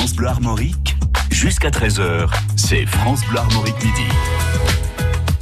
[0.00, 0.96] France Bleu Armorique,
[1.30, 4.08] jusqu'à 13h, c'est France Bleu Armorique midi.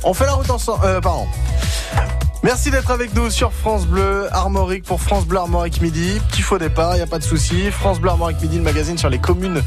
[0.02, 0.84] On fait la route ensemble.
[0.84, 1.28] Euh, pardon.
[2.42, 6.20] Merci d'être avec nous sur France Bleu Armorique pour France Bleu Armorique Midi.
[6.28, 7.70] Petit faux départ, il n'y a pas de souci.
[7.70, 9.62] France Bleu Armorique Midi, le magazine sur les communes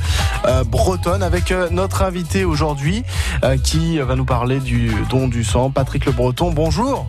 [0.45, 3.03] euh, bretonnes avec euh, notre invité aujourd'hui
[3.45, 6.51] euh, qui va nous parler du don du sang, Patrick Le Breton.
[6.51, 7.07] Bonjour.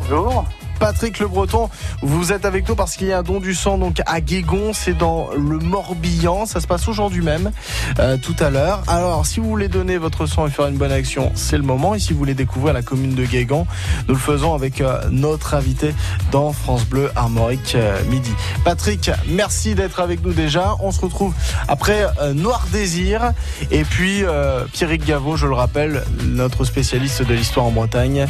[0.00, 0.46] Bonjour.
[0.80, 1.68] Patrick Le Breton,
[2.00, 4.72] vous êtes avec nous parce qu'il y a un don du sang donc à Guégon,
[4.72, 7.52] c'est dans le Morbihan, ça se passe aujourd'hui même,
[7.98, 8.82] euh, tout à l'heure.
[8.88, 11.94] Alors, si vous voulez donner votre sang et faire une bonne action, c'est le moment.
[11.94, 13.66] Et si vous voulez découvrir la commune de Guégan,
[14.08, 15.94] nous le faisons avec euh, notre invité
[16.32, 18.32] dans France Bleu Armorique euh, Midi.
[18.64, 20.76] Patrick, merci d'être avec nous déjà.
[20.80, 21.34] On se retrouve
[21.68, 23.32] après euh, Noir Désir
[23.70, 24.24] et puis
[24.72, 28.26] Pierrick Gaveau, je le rappelle, notre spécialiste de l'histoire en Bretagne,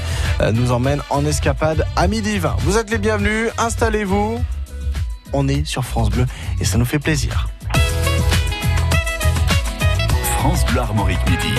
[0.52, 2.56] nous emmène en escapade à midi 20.
[2.60, 4.42] Vous êtes les bienvenus, installez-vous.
[5.34, 6.24] On est sur France Bleu
[6.58, 7.48] et ça nous fait plaisir.
[10.38, 11.54] France Bleu Armorique midi.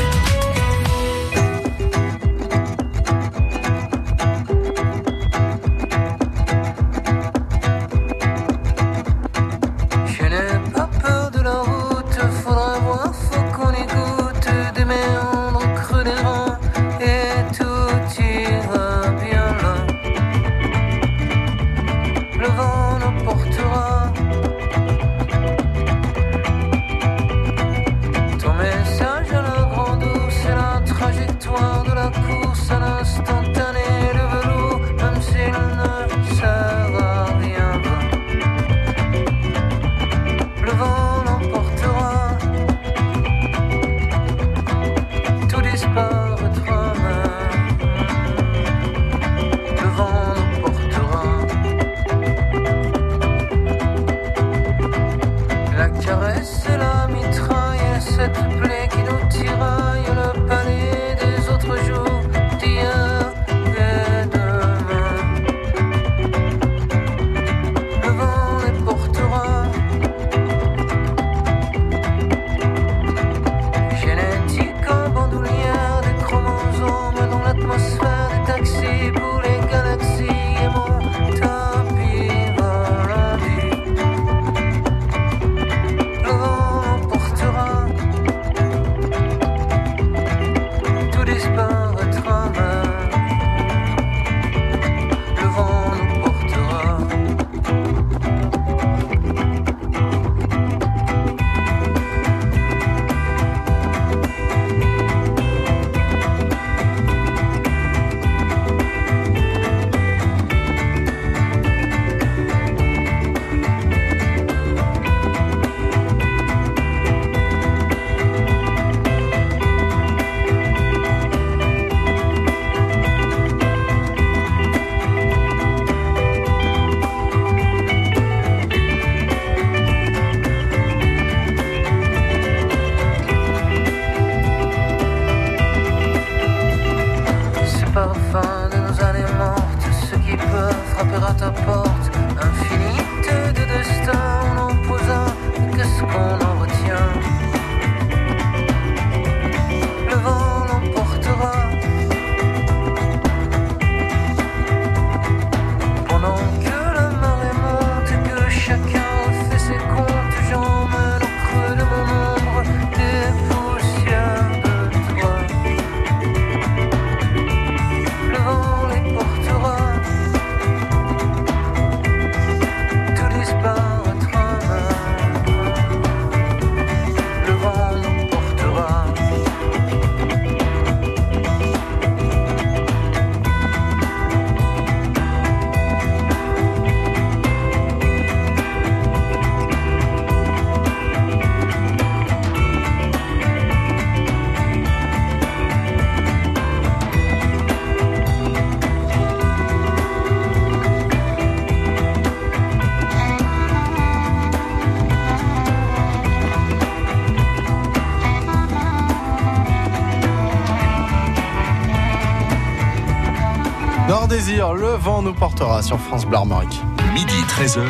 [214.57, 216.81] Le vent nous portera sur France Bleu Armorique.
[217.13, 217.85] Midi 13h.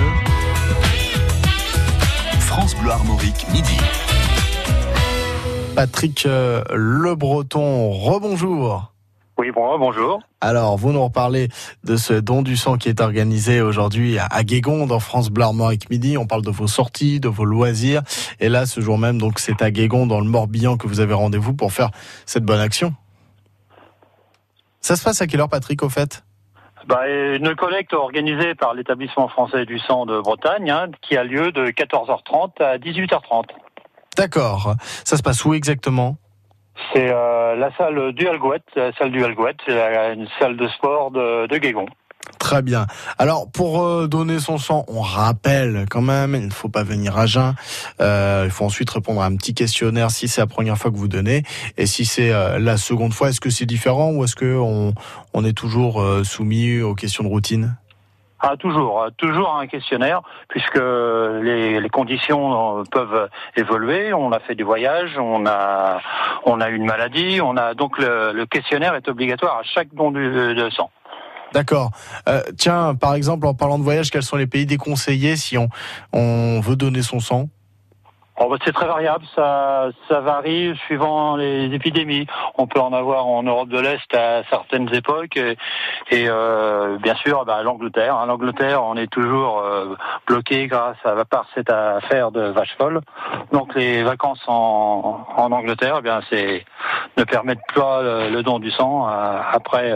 [2.39, 3.77] France Bleu Armorique midi.
[5.75, 8.93] Patrick euh, Le Breton, rebonjour.
[9.39, 10.21] Oui, bon, bonjour.
[10.39, 11.49] Alors, vous nous reparlez
[11.83, 15.45] de ce don du sang qui est organisé aujourd'hui à à Guégon, dans France Bleu
[15.45, 16.15] Armorique Midi.
[16.15, 18.03] On parle de vos sorties, de vos loisirs.
[18.39, 21.15] Et là, ce jour même, donc, c'est à Guégon, dans le Morbihan, que vous avez
[21.15, 21.89] rendez-vous pour faire
[22.27, 22.93] cette bonne action.
[24.79, 26.23] Ça se passe à quelle heure, Patrick, au fait?
[26.87, 31.51] Bah, une collecte organisée par l'établissement français du sang de Bretagne, hein, qui a lieu
[31.51, 33.45] de 14h30 à 18h30.
[34.17, 34.75] D'accord.
[35.05, 36.17] Ça se passe où exactement?
[36.93, 41.11] C'est euh, la salle du Algouette, la salle du Algouette, c'est une salle de sport
[41.11, 41.85] de, de Guégon.
[42.39, 42.87] Très bien.
[43.17, 47.17] Alors, pour euh, donner son sang, on rappelle quand même, il ne faut pas venir
[47.17, 47.53] à jeun.
[48.01, 50.97] Euh, il faut ensuite répondre à un petit questionnaire si c'est la première fois que
[50.97, 51.43] vous donnez.
[51.77, 54.93] Et si c'est euh, la seconde fois, est-ce que c'est différent ou est-ce que on,
[55.43, 57.75] est toujours soumis aux questions de routine?
[58.39, 64.13] Ah, toujours, toujours un questionnaire, puisque les, conditions peuvent évoluer.
[64.13, 65.99] On a fait du voyage, on a,
[66.45, 70.69] on a une maladie, on a donc le, questionnaire est obligatoire à chaque don de
[70.71, 70.91] sang.
[71.53, 71.91] D'accord.
[72.29, 76.59] Euh, tiens, par exemple, en parlant de voyage, quels sont les pays déconseillés si on,
[76.61, 77.49] veut donner son sang?
[78.39, 82.25] Oh, bah, c'est très variable, ça, varie suivant les épidémies.
[82.57, 85.57] On peut en avoir en Europe de l'Est à certaines époques, et,
[86.27, 88.15] euh, bien sûr, bah, l'Angleterre.
[88.15, 88.25] hein.
[88.25, 89.95] L'Angleterre, on est toujours euh,
[90.25, 93.01] bloqué grâce à, part cette affaire de vache folle.
[93.51, 96.65] Donc les vacances en, Angleterre, eh bien, c'est
[97.17, 99.93] ne permettent pas le, don du sang après.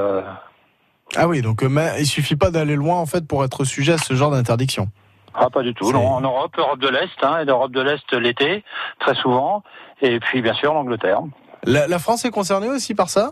[1.15, 3.93] Ah oui, donc euh, mais il suffit pas d'aller loin en fait pour être sujet
[3.93, 4.89] à ce genre d'interdiction.
[5.33, 5.91] Ah, pas du tout.
[5.91, 8.63] Non, en Europe, Europe de l'Est, hein, et l'Europe de l'Est l'été,
[8.99, 9.63] très souvent,
[10.01, 11.19] et puis bien sûr l'Angleterre.
[11.63, 13.31] La, la France est concernée aussi par ça?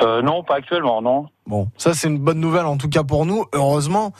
[0.00, 1.26] Euh, non, pas actuellement, non.
[1.46, 3.44] Bon, ça c'est une bonne nouvelle en tout cas pour nous.
[3.54, 4.12] Heureusement,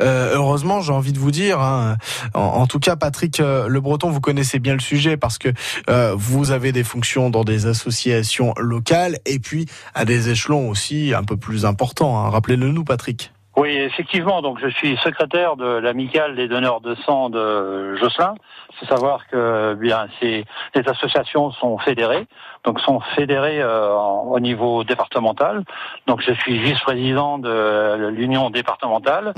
[0.00, 1.60] euh, heureusement, j'ai envie de vous dire.
[1.60, 1.96] hein,
[2.34, 5.48] en, en tout cas, Patrick euh, Le Breton, vous connaissez bien le sujet parce que
[5.88, 11.14] euh, vous avez des fonctions dans des associations locales et puis à des échelons aussi
[11.14, 12.18] un peu plus importants.
[12.18, 12.30] hein.
[12.30, 13.32] Rappelez-le nous, Patrick.
[13.56, 14.42] Oui, effectivement.
[14.42, 18.34] Donc, je suis secrétaire de l'amicale des donneurs de sang de Josselin.
[18.80, 20.44] Faut savoir que bien, ces
[20.74, 22.26] les associations sont fédérées,
[22.64, 25.64] donc sont fédérées euh, en- au niveau départemental.
[26.06, 29.34] Donc, je suis vice-président de l'union départementale,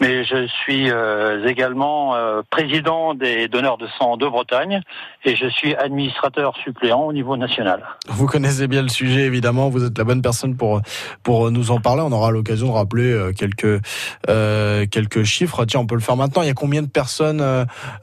[0.00, 4.80] mais je suis euh, également euh, président des donneurs de sang de Bretagne
[5.24, 7.82] et je suis administrateur suppléant au niveau national.
[8.08, 9.68] Vous connaissez bien le sujet, évidemment.
[9.68, 10.80] Vous êtes la bonne personne pour
[11.22, 12.02] pour nous en parler.
[12.04, 13.80] On aura l'occasion de rappeler euh, quelques
[14.28, 15.64] euh, quelques chiffres.
[15.64, 16.42] Tiens, on peut le faire maintenant.
[16.42, 17.40] Il y a combien de personnes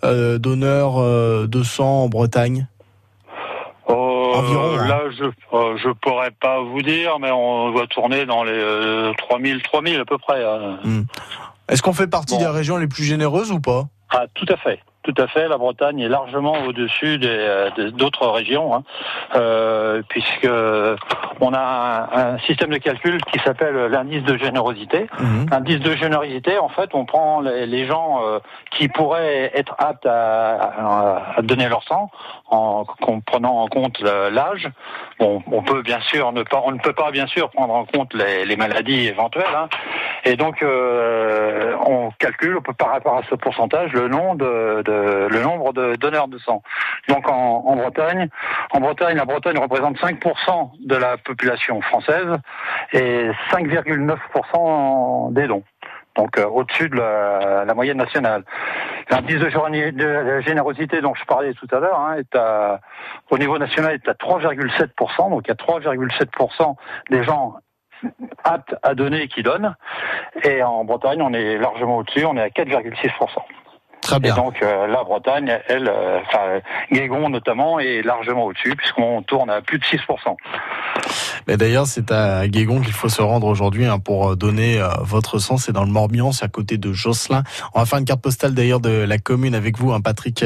[0.03, 0.95] euh, donneurs
[1.47, 2.67] de sang en Bretagne?
[4.37, 4.87] Environ, hein.
[4.87, 9.11] Là, je euh, je pourrais pas vous dire, mais on doit tourner dans les euh,
[9.17, 10.43] 3000, 3000 à peu près.
[10.43, 10.79] hein.
[11.69, 12.39] Est-ce qu'on fait partie Bon.
[12.41, 13.85] des régions les plus généreuses ou pas?
[14.09, 14.79] Ah, tout à fait.
[15.03, 18.83] Tout à fait, la Bretagne est largement au-dessus des, euh, d'autres régions, hein,
[19.35, 20.47] euh, puisque
[21.41, 25.07] on a un, un système de calcul qui s'appelle l'indice de générosité.
[25.19, 25.47] Mhm.
[25.51, 28.39] Indice de générosité, en fait, on prend les, les gens euh,
[28.71, 32.09] qui pourraient être aptes à, donner leur sang,
[32.49, 34.69] en, en prenant en compte l'âge.
[35.19, 37.85] Bon, on peut bien sûr ne pas, on ne peut pas bien sûr prendre en
[37.85, 39.67] compte les, les maladies éventuelles, hein.
[40.23, 44.92] et donc euh, on calcule par rapport à ce pourcentage le nom de, de-
[45.29, 46.61] le nombre de donneurs de sang.
[47.07, 48.29] Donc en, Bretagne,
[48.71, 52.37] en Bretagne, la Bretagne représente 5% de la population française
[52.93, 55.63] et 5,9% des dons.
[56.15, 58.43] Donc euh, au-dessus de la, moyenne nationale.
[59.09, 62.79] L'indice de, de générosité dont je parlais tout à l'heure hein, est à,
[63.31, 65.29] au niveau national est à 3,7%.
[65.29, 66.75] Donc il y a 3,7%
[67.09, 67.55] des gens
[68.43, 69.75] aptes à donner qui donnent.
[70.43, 73.09] Et en Bretagne, on est largement au-dessus, on est à 4,6%.
[74.03, 74.35] Très Et bien.
[74.35, 76.59] donc euh, la Bretagne, elle, euh, enfin
[76.91, 80.35] Guégon notamment, est largement au-dessus puisqu'on tourne à plus de 6%.
[81.47, 84.89] Mais d'ailleurs, c'est à Guégon qu'il faut se rendre aujourd'hui hein, pour euh, donner euh,
[85.01, 85.57] votre sang.
[85.57, 87.43] C'est dans le Morbihan, c'est à côté de Josselin.
[87.73, 90.43] On va faire une carte postale d'ailleurs de la commune avec vous, hein, Patrick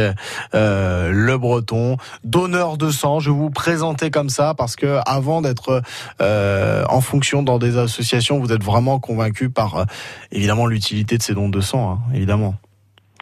[0.54, 3.20] euh, Le Breton, donneur de sang.
[3.20, 5.82] Je vais vous présenter comme ça parce que avant d'être
[6.22, 9.86] euh, en fonction dans des associations, vous êtes vraiment convaincu par
[10.32, 12.56] évidemment l'utilité de ces dons de sang, hein, évidemment.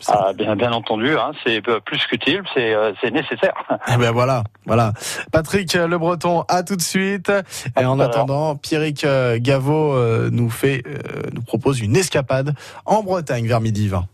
[0.07, 3.53] Ah, bien, bien entendu, hein, c'est euh, plus qu'utile, c'est euh, nécessaire.
[3.87, 4.93] Eh ben voilà, voilà.
[5.31, 7.31] Patrick Le Breton, à tout de suite.
[7.79, 13.03] Et en attendant, Pierrick euh, Gaveau euh, nous fait, euh, nous propose une escapade en
[13.03, 14.05] Bretagne vers midi 20.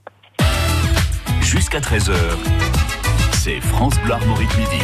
[1.42, 2.14] Jusqu'à 13h,
[3.34, 4.84] c'est France Bleu Armorique Midi.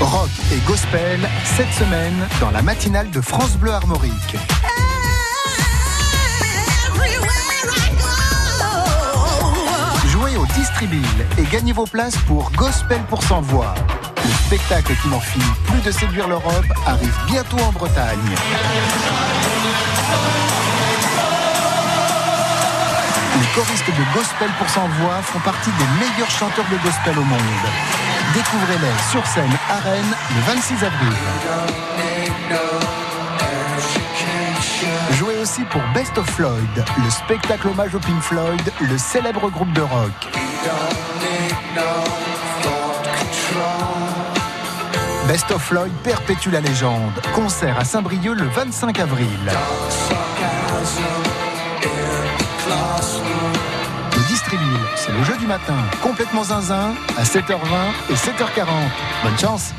[0.00, 4.36] Rock et gospel, cette semaine, dans la matinale de France Bleu Armorique.
[10.56, 11.02] Au Distribuil
[11.38, 13.74] et gagnez vos places pour Gospel pour sans voix.
[14.24, 18.34] Le spectacle qui n'en finit plus de séduire l'Europe arrive bientôt en Bretagne.
[23.40, 27.24] Les choristes de Gospel pour sans voix font partie des meilleurs chanteurs de gospel au
[27.24, 27.66] monde.
[28.34, 32.05] Découvrez-les sur scène à Rennes le 26 avril.
[35.46, 39.80] Aussi pour Best of Floyd, le spectacle hommage au Pink Floyd, le célèbre groupe de
[39.80, 40.10] rock.
[45.28, 47.12] Best of Floyd perpétue la légende.
[47.32, 49.28] Concert à Saint-Brieuc le 25 avril.
[54.16, 57.52] Le Distribuil, c'est le jeu du matin, complètement zinzin, à 7h20
[58.10, 58.66] et 7h40.
[59.22, 59.72] Bonne chance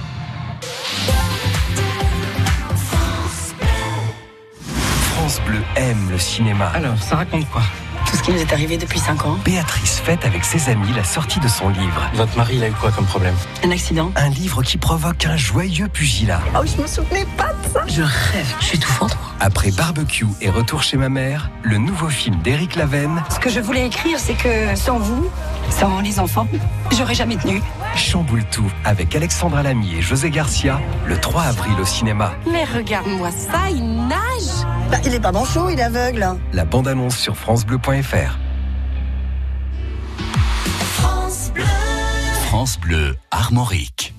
[5.76, 6.72] Aime le cinéma.
[6.74, 7.62] Alors, ça raconte quoi?
[8.06, 9.38] Tout ce qui nous est arrivé depuis 5 ans.
[9.44, 12.10] Béatrice fête avec ses amis la sortie de son livre.
[12.14, 13.36] Votre mari, il a eu quoi comme problème?
[13.64, 14.12] Un accident.
[14.16, 16.40] Un livre qui provoque un joyeux pugilat.
[16.56, 17.82] Oh, je me souvenais pas de ça.
[17.88, 18.56] Je rêve.
[18.62, 19.32] Je suis étouffante, moi.
[19.40, 23.60] Après Barbecue et Retour chez ma mère, le nouveau film d'Éric Lavenne Ce que je
[23.60, 25.30] voulais écrire, c'est que sans vous,
[25.70, 26.48] sans les enfants,
[26.98, 27.62] j'aurais jamais tenu.
[27.96, 32.32] chamboule tout avec Alexandra Lamy et José Garcia le 3 avril au cinéma.
[32.50, 36.26] Mais regarde-moi ça, il nage Bah, il est pas manchot, il est aveugle.
[36.54, 38.38] La bande-annonce sur francebleu.fr.
[42.46, 44.14] France Bleu Armorique.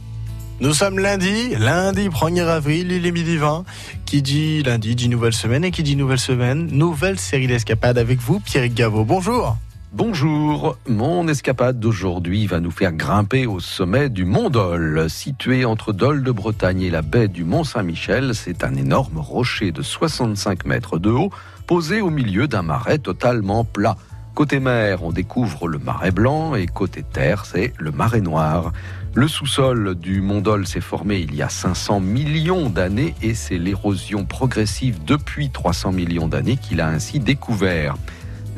[0.61, 3.65] Nous sommes lundi, lundi 1er avril, il est midi 20.
[4.05, 8.21] Qui dit lundi dit nouvelle semaine et qui dit nouvelle semaine, nouvelle série d'escapades avec
[8.21, 9.05] vous, Pierrick Gaveau.
[9.05, 9.57] Bonjour.
[9.91, 15.09] Bonjour, mon escapade d'aujourd'hui va nous faire grimper au sommet du Mont Dol.
[15.09, 19.73] Situé entre Dol de Bretagne et la baie du Mont Saint-Michel, c'est un énorme rocher
[19.73, 21.31] de 65 mètres de haut,
[21.67, 23.97] posé au milieu d'un marais totalement plat.
[24.35, 28.73] Côté mer, on découvre le marais blanc et côté terre, c'est le marais noir.
[29.15, 33.59] Le sous-sol du Mont Dol s'est formé il y a 500 millions d'années et c'est
[33.59, 37.97] l'érosion progressive depuis 300 millions d'années qu'il a ainsi découvert.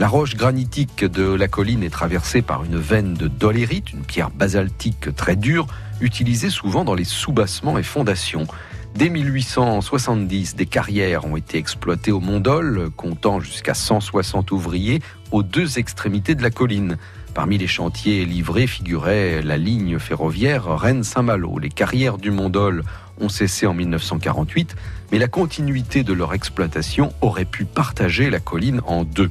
[0.01, 4.31] La roche granitique de la colline est traversée par une veine de dolérite, une pierre
[4.31, 5.67] basaltique très dure,
[6.01, 8.47] utilisée souvent dans les soubassements et fondations.
[8.95, 15.03] Dès 1870, des carrières ont été exploitées au Mont Dol, comptant jusqu'à 160 ouvriers
[15.33, 16.97] aux deux extrémités de la colline.
[17.35, 21.59] Parmi les chantiers livrés figurait la ligne ferroviaire Rennes-Saint-Malo.
[21.59, 22.85] Les carrières du Mont Dol
[23.21, 24.77] ont cessé en 1948,
[25.13, 29.31] mais la continuité de leur exploitation aurait pu partager la colline en deux.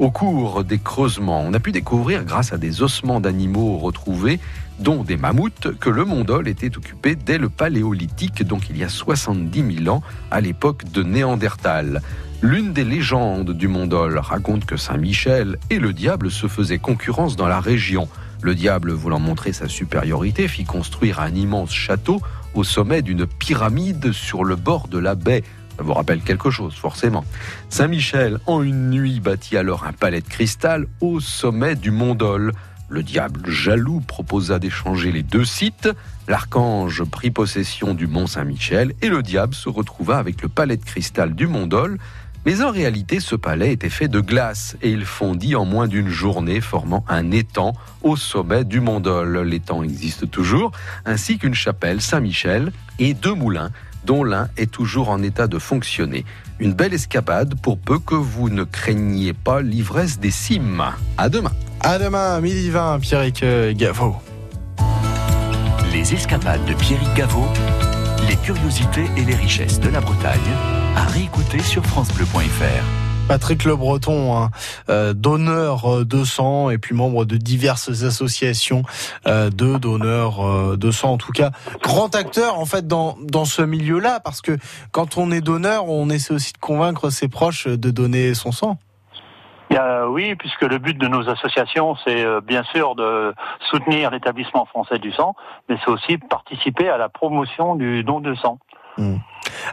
[0.00, 4.40] Au cours des creusements, on a pu découvrir, grâce à des ossements d'animaux retrouvés,
[4.80, 8.82] dont des mammouths, que le Mont Dol était occupé dès le Paléolithique, donc il y
[8.82, 12.02] a 70 000 ans, à l'époque de Néandertal.
[12.42, 17.36] L'une des légendes du Mont Dol raconte que Saint-Michel et le diable se faisaient concurrence
[17.36, 18.08] dans la région.
[18.42, 22.20] Le diable, voulant montrer sa supériorité, fit construire un immense château
[22.54, 25.44] au sommet d'une pyramide sur le bord de la baie.
[25.76, 27.24] Ça vous rappelle quelque chose, forcément.
[27.68, 32.52] Saint-Michel, en une nuit, bâtit alors un palais de cristal au sommet du Mont Dol.
[32.88, 35.88] Le diable jaloux proposa d'échanger les deux sites.
[36.28, 40.84] L'archange prit possession du Mont Saint-Michel et le diable se retrouva avec le palais de
[40.84, 41.98] cristal du Mont Dol.
[42.46, 46.10] Mais en réalité, ce palais était fait de glace et il fondit en moins d'une
[46.10, 49.38] journée, formant un étang au sommet du Mont Dol.
[49.38, 50.70] L'étang existe toujours,
[51.06, 53.70] ainsi qu'une chapelle Saint-Michel et deux moulins
[54.04, 56.24] dont l'un est toujours en état de fonctionner.
[56.58, 60.84] Une belle escapade pour peu que vous ne craigniez pas l'ivresse des cimes.
[61.18, 61.52] À demain.
[61.80, 64.16] À demain, midi 20, Pierrick euh, Gaveau.
[65.92, 67.46] Les escapades de Pierrick Gaveau,
[68.28, 70.40] les curiosités et les richesses de la Bretagne,
[70.96, 73.03] à réécouter sur francebleu.fr.
[73.26, 74.50] Patrick Le Breton, hein,
[74.90, 78.82] euh, donneur euh, de sang et puis membre de diverses associations
[79.26, 81.12] euh, de donneurs euh, de sang.
[81.12, 81.50] En tout cas,
[81.82, 84.58] grand acteur en fait dans dans ce milieu-là parce que
[84.92, 88.76] quand on est donneur, on essaie aussi de convaincre ses proches de donner son sang.
[89.72, 93.34] Euh, oui, puisque le but de nos associations, c'est bien sûr de
[93.70, 95.34] soutenir l'établissement français du sang,
[95.68, 98.58] mais c'est aussi participer à la promotion du don de sang.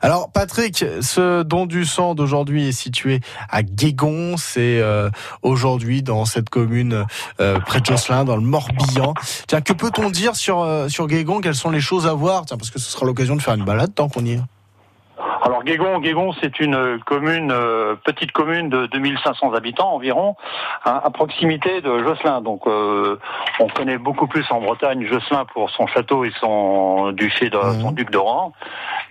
[0.01, 3.19] Alors Patrick, ce don du sang d'aujourd'hui est situé
[3.49, 5.09] à Guégon, c'est euh,
[5.41, 7.05] aujourd'hui dans cette commune
[7.39, 9.13] euh, près de Josselin, dans le Morbihan.
[9.47, 11.41] Tiens, que peut-on dire sur euh, sur Guégon?
[11.41, 12.45] Quelles sont les choses à voir?
[12.45, 14.39] Tiens, parce que ce sera l'occasion de faire une balade tant qu'on y est.
[15.43, 20.35] Alors Guégon, Guégon, c'est une commune, euh, petite commune de 2500 habitants environ,
[20.85, 22.41] hein, à proximité de Josselin.
[22.41, 23.17] Donc euh,
[23.59, 27.81] on connaît beaucoup plus en Bretagne Josselin pour son château et son duché de Mhm.
[27.81, 28.53] son duc d'Oran.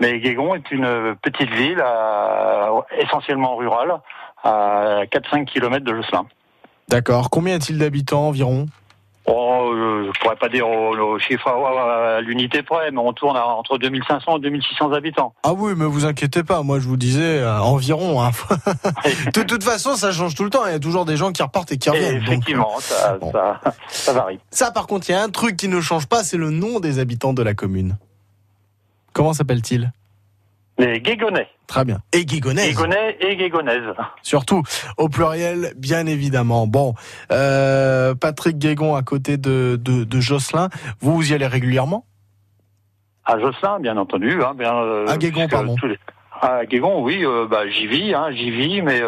[0.01, 4.01] Mais Guégon est une petite ville à- essentiellement rurale,
[4.43, 6.27] à 4-5 km de Josselin.
[6.89, 7.31] D'accord.
[7.31, 8.67] Combien y a-t-il d'habitants environ?
[9.27, 13.13] Bon, euh, je pourrais pas dire au, au chiffre à, à l'unité près, mais on
[13.13, 15.35] tourne à entre 2500 et 2600 habitants.
[15.45, 18.23] Ah oui, mais vous inquiétez pas, moi je vous disais euh, environ.
[18.23, 18.31] hein.
[19.35, 20.67] de toute façon, ça change tout le temps.
[20.67, 22.19] Il y a toujours des gens qui repartent et qui Et reviennent.
[22.21, 23.31] donc, effectivement, ça, bon.
[23.31, 24.41] ça, ça varie.
[24.51, 26.81] Ça, par contre, il y a un truc qui ne change pas, c'est le nom
[26.81, 27.99] des habitants de la commune.
[29.13, 29.93] Comment s'appelle-t-il
[30.79, 31.49] Les Guégonais.
[31.67, 32.01] Très bien.
[32.13, 32.69] Et Guigonnaise.
[32.69, 33.95] Guégonais et Guégonaises.
[34.23, 34.63] Surtout,
[34.97, 36.67] au pluriel, bien évidemment.
[36.67, 36.95] Bon,
[37.31, 40.69] euh, Patrick Guégon à côté de, de, de Jocelyn,
[41.01, 42.07] vous, vous y allez régulièrement?
[43.25, 44.43] À Josselin, bien entendu.
[44.43, 45.77] Hein, bien, euh, À Guégon, pardon.
[45.85, 45.99] les-
[46.41, 49.01] À Guégon, oui, euh, bah, j'y vis, hein, j'y vis, mais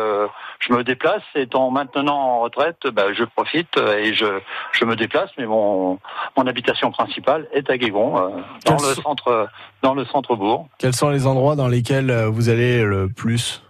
[0.62, 1.23] je me déplace.
[1.35, 4.26] Étant maintenant en retraite, bah, je profite euh, et je,
[4.73, 5.31] je me déplace.
[5.38, 5.99] Mais mon,
[6.37, 8.28] mon habitation principale est à Guégon, euh,
[8.66, 9.49] dans Quels le centre,
[9.83, 10.69] dans le centre bourg.
[10.78, 13.62] Quels sont les endroits dans lesquels euh, vous allez le plus?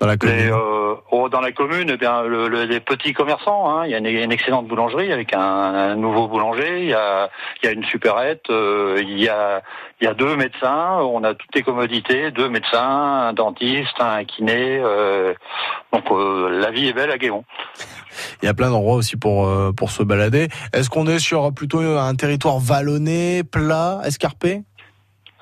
[0.00, 3.12] Dans la commune Les, euh, oh, dans la commune, eh bien, le, le- les petits
[3.12, 3.68] commerçants.
[3.68, 6.82] Hein, il y a une, une excellente boulangerie avec un, un nouveau boulanger.
[6.82, 7.28] Il y a,
[7.62, 8.50] il y a une supérette.
[8.50, 9.62] euh, il y a,
[10.00, 10.98] il y a deux médecins.
[11.00, 12.30] On a toutes les commodités.
[12.30, 14.78] Deux médecins, un dentiste, un kiné.
[14.82, 15.32] euh,
[15.92, 17.44] donc la vie est belle à Guéon.
[18.42, 20.48] Il y a plein d'endroits aussi pour, pour se balader.
[20.72, 24.62] Est-ce qu'on est sur plutôt un territoire vallonné, plat, escarpé?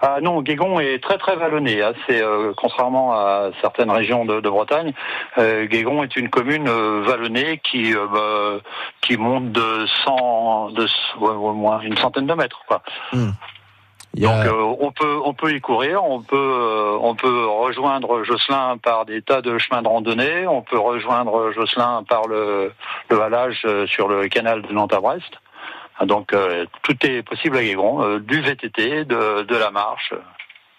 [0.02, 1.82] Ah non, Guégon est très très vallonné.
[1.82, 1.92] hein.
[2.06, 4.92] C'est euh, contrairement à certaines régions de, de Bretagne,
[5.38, 8.60] euh, Guégon est une commune euh, vallonnée qui euh, bah,
[9.00, 10.84] qui monte de 100, de
[11.20, 12.60] ouais, au moins une centaine de mètres.
[12.68, 12.82] Quoi.
[14.30, 18.22] A- Donc euh, on peut on peut y courir, on peut euh, on peut rejoindre
[18.24, 22.72] Josselin par des tas de chemins de randonnée, on peut rejoindre Josselin par le
[23.10, 25.32] le halage sur le canal de Nantes à Brest.
[25.98, 30.12] Ah, Donc euh, tout est possible à Guégon, euh, du VTT, de de la marche,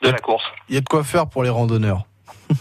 [0.01, 0.43] de la course.
[0.69, 2.03] Il y a de quoi faire pour les randonneurs.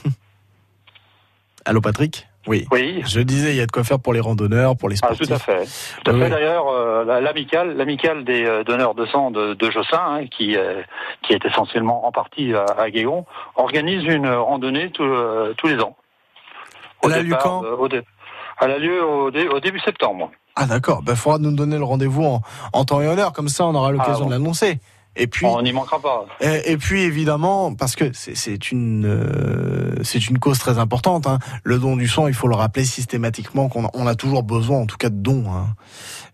[1.64, 2.26] Allô Patrick?
[2.46, 2.66] Oui.
[2.70, 3.02] Oui.
[3.06, 5.26] Je disais, il y a de quoi faire pour les randonneurs, pour les Ah, sportifs.
[5.28, 5.64] tout à fait.
[6.04, 6.20] Tout à Oui.
[6.20, 6.28] fait.
[6.28, 10.54] D'ailleurs, euh, la- l'amicale, l'amicale des euh, donneurs de sang de, de Josselin, hein, qui
[10.56, 10.82] euh,
[11.22, 13.24] qui est essentiellement en partie à, à Guégon,
[13.56, 15.96] organise une randonnée tous euh, tous les ans.
[17.02, 17.62] Elle a lieu quand?
[17.62, 18.02] au dé-
[18.60, 20.30] Elle a lieu au, dé- au début septembre.
[20.56, 22.42] Ah d'accord, il faudra nous donner le rendez-vous en,
[22.72, 24.26] en temps et en heure, comme ça on aura l'occasion Ah, bon.
[24.26, 24.78] de l'annoncer.
[25.16, 26.26] Et puis, On n'y manquera pas.
[26.40, 31.28] et, et puis évidemment, parce que c'est- c'est une euh, c'est une cause très importante.
[31.28, 31.38] hein.
[31.62, 34.78] Le don du sang, il faut le rappeler systématiquement qu'on a, on a toujours besoin,
[34.80, 35.44] en tout cas, de dons.
[35.52, 35.68] hein.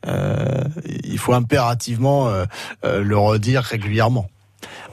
[0.06, 0.64] Euh,
[1.04, 2.44] il faut impérativement euh,
[2.86, 4.30] euh, le redire régulièrement.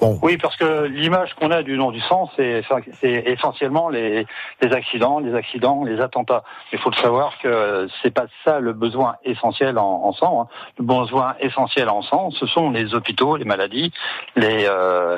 [0.01, 2.63] Oui, parce que l'image qu'on a du don du sang, c'est
[3.01, 4.25] essentiellement les,
[4.61, 6.43] accidents, les accidents, les attentats.
[6.71, 10.41] Il faut le savoir que c'est pas ça le besoin essentiel en, en sang.
[10.41, 10.47] hein.
[10.77, 13.91] Le besoin essentiel en sang, ce sont les hôpitaux, les maladies,
[14.35, 15.17] les euh,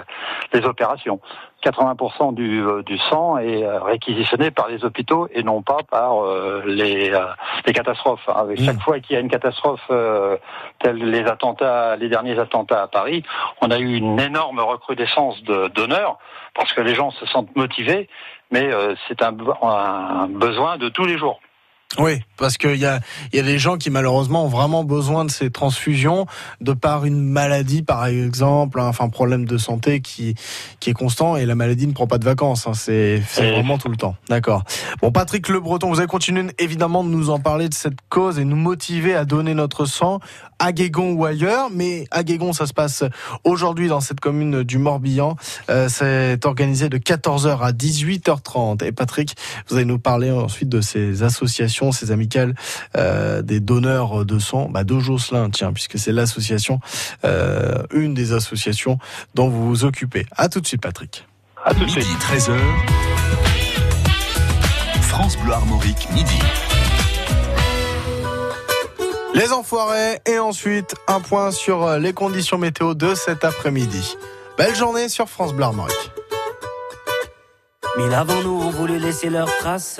[0.54, 1.20] les opérations.
[1.64, 6.24] 80% du, euh, du sang est euh, réquisitionné par les hôpitaux et non pas par
[6.24, 7.26] euh, les, euh,
[7.66, 8.28] les catastrophes.
[8.28, 8.34] hein.
[8.38, 10.38] Avec Chaque fois qu'il y a une catastrophe euh,
[10.80, 13.24] telle les attentats, les derniers attentats à Paris,
[13.62, 16.18] on a eu une énorme recrudescence de donneurs
[16.56, 18.08] parce que les gens se sentent motivés,
[18.52, 21.40] mais euh, c'est un, un besoin de tous les jours.
[21.98, 23.00] Oui, parce qu'il y a,
[23.34, 26.28] y a des gens qui malheureusement ont vraiment besoin de ces transfusions
[26.62, 30.36] de par une maladie, par exemple, hein, enfin problème de santé qui,
[30.80, 32.68] qui est constant et la maladie ne prend pas de vacances.
[32.68, 34.16] hein, c'est c'est vraiment tout le temps.
[34.30, 34.64] D'accord.
[35.02, 38.38] Bon, Patrick Le Breton, vous allez continuer évidemment de nous en parler de cette cause
[38.38, 40.20] et nous motiver à donner notre sang
[40.60, 41.70] à Guégon ou ailleurs.
[41.74, 43.04] Mais à Guégon, ça se passe
[43.44, 45.36] aujourd'hui dans cette commune du Morbihan.
[45.72, 48.84] Euh, c'est organisé de 14h à 18h30.
[48.86, 49.36] Et Patrick,
[49.70, 52.56] vous allez nous parler ensuite de ces associations, ces amicales
[52.98, 56.80] euh, des donneurs de sang, bah, de Jocelyn, tiens, puisque c'est l'association,
[57.26, 59.00] euh, une des associations
[59.36, 60.26] dont vous vous occupez.
[60.38, 61.26] À tout de suite, Patrick.
[61.64, 62.06] À tout de suite.
[62.06, 62.54] Midi 13h.
[65.02, 66.40] France Bleu Armorique, midi.
[69.34, 74.18] Les enfoirés et ensuite un point sur euh, les conditions météo de cet après-midi.
[74.58, 76.12] Belle journée sur France Bleu Armorique.
[77.98, 80.00] Mille avant nous ont voulu laisser leurs traces,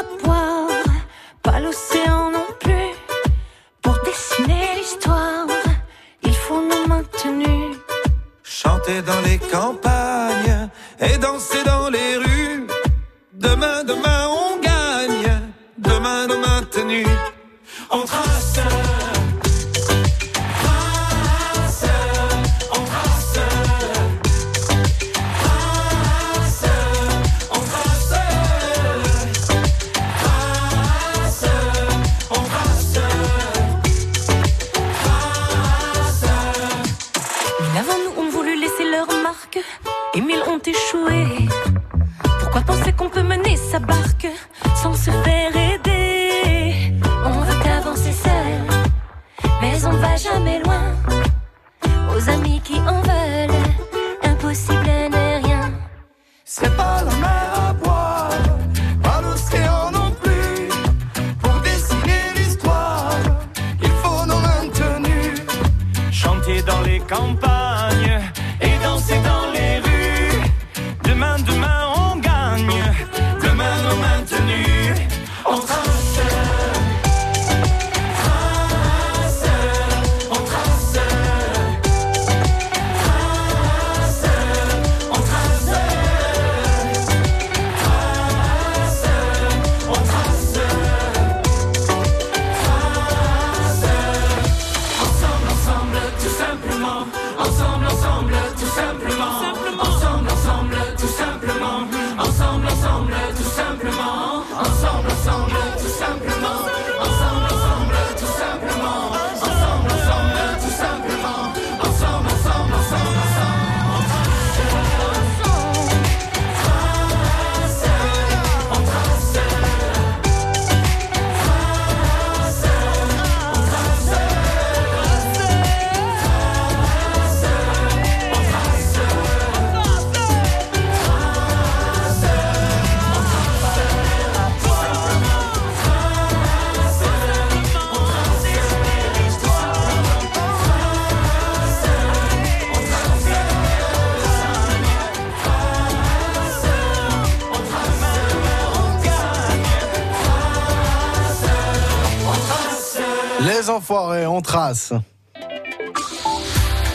[154.71, 155.10] enfoirés, on trace.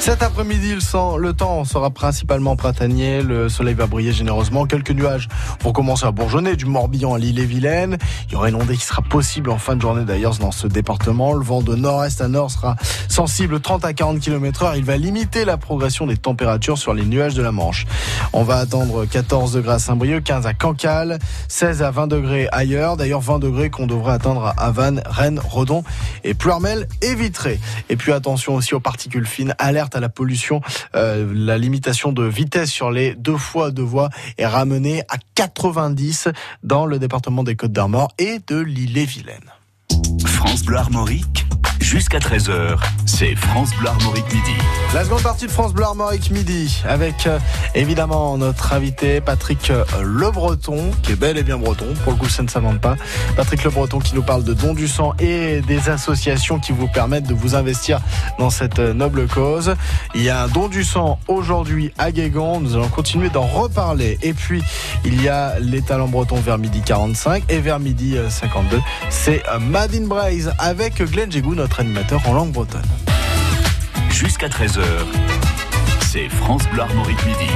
[0.06, 0.72] Cet après-midi,
[1.18, 3.22] le, temps sera principalement printanier.
[3.22, 4.64] Le soleil va briller généreusement.
[4.64, 5.26] Quelques nuages
[5.64, 7.98] vont commencer à bourgeonner du Morbihan à l'île-et-Vilaine.
[8.28, 10.68] Il y aura une ondée qui sera possible en fin de journée d'ailleurs dans ce
[10.68, 11.32] département.
[11.32, 12.76] Le vent de nord-est à nord sera
[13.08, 14.76] sensible 30 à 40 km heure.
[14.76, 17.84] Il va limiter la progression des températures sur les nuages de la Manche.
[18.32, 22.96] On va attendre 14 degrés à Saint-Brieuc, 15 à Cancale, 16 à 20 degrés ailleurs.
[22.96, 25.82] D'ailleurs, 20 degrés qu'on devrait atteindre à Havane, Rennes, Redon
[26.22, 27.58] et Pluermel et Vitré.
[27.88, 29.52] Et puis attention aussi aux particules fines.
[29.58, 30.60] Alerte à la pollution.
[30.94, 36.28] Euh, la limitation de vitesse sur les deux fois deux voies est ramenée à 90
[36.62, 39.52] dans le département des Côtes-d'Armor et de l'île-et-Vilaine.
[40.24, 41.45] France Bleu Armorique,
[41.86, 44.54] jusqu'à 13h, c'est France Bleu Armorique midi.
[44.92, 47.38] La seconde partie de France Bleu Armorique midi avec euh,
[47.76, 51.86] évidemment notre invité Patrick euh, Le Breton qui est bel et bien breton.
[52.02, 52.96] Pour le coup ça ne s'invente pas.
[53.36, 56.88] Patrick Le Breton qui nous parle de dons du sang et des associations qui vous
[56.88, 58.00] permettent de vous investir
[58.40, 59.76] dans cette euh, noble cause.
[60.16, 62.60] Il y a un don du sang aujourd'hui à Guégan.
[62.60, 64.18] Nous allons continuer d'en reparler.
[64.22, 64.60] Et puis
[65.04, 69.44] il y a les talents bretons vers midi 45 et vers midi euh, 52 c'est
[69.60, 72.82] Madine Braise avec Glenn Jégou notre animateur en langue bretonne
[74.10, 74.82] Jusqu'à 13h,
[76.00, 77.50] c'est France Bleu Armorique midi.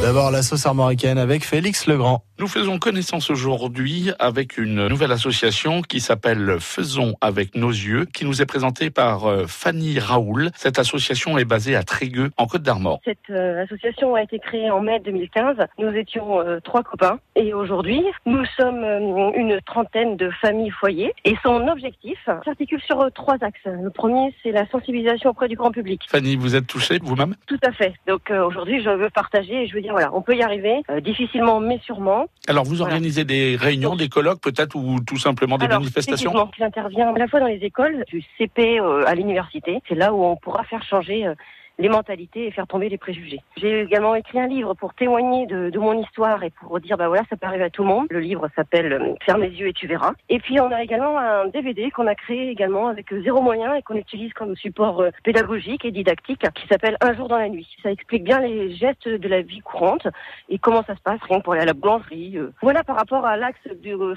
[0.00, 2.22] D'abord la sauce armoricaine avec Félix Legrand.
[2.38, 8.24] Nous faisons connaissance aujourd'hui avec une nouvelle association qui s'appelle Faisons avec nos yeux, qui
[8.24, 10.50] nous est présentée par euh, Fanny Raoul.
[10.54, 13.00] Cette association est basée à Trégueux, en Côte d'Armor.
[13.04, 15.56] Cette euh, association a été créée en mai 2015.
[15.78, 21.12] Nous étions euh, trois copains et aujourd'hui, nous sommes euh, une trentaine de familles foyers.
[21.24, 23.60] Et son objectif s'articule sur euh, trois axes.
[23.64, 26.02] Le premier, c'est la sensibilisation auprès du grand public.
[26.08, 27.36] Fanny, vous êtes touchée vous-même?
[27.46, 27.94] Tout à fait.
[28.08, 30.82] Donc euh, aujourd'hui, je veux partager et je veux dire, voilà, on peut y arriver,
[30.90, 32.26] euh, difficilement mais sûrement.
[32.46, 32.94] Alors vous Voilà.
[32.94, 37.28] organisez des réunions, des colloques peut-être, ou tout simplement des Alors, manifestations J'interviens à la
[37.28, 39.80] fois dans les écoles, du CP euh, à l'université.
[39.88, 41.34] C'est là où on pourra faire changer euh,
[41.78, 43.40] les mentalités et faire tomber les préjugés.
[43.56, 47.22] J'ai également écrit un livre pour témoigner de, mon histoire et pour dire, bah voilà,
[47.30, 48.06] ça peut arriver à tout le monde.
[48.10, 50.12] Le livre s'appelle euh, Ferme les yeux et tu verras.
[50.28, 53.74] Et puis on a également un DVD qu'on a créé également avec euh, zéro moyen
[53.74, 57.48] et qu'on utilise comme support euh, pédagogique et didactique qui s'appelle Un jour dans la
[57.48, 57.68] nuit.
[57.82, 60.08] Ça explique bien les gestes de la vie courante
[60.48, 62.38] et comment ça se passe, rien que pour aller à la boulangerie.
[62.38, 62.52] euh.
[62.60, 63.58] Voilà par rapport à l'axe